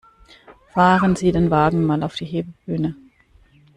[0.73, 2.95] Fahren Sie den Wagen mal auf die Hebebühne!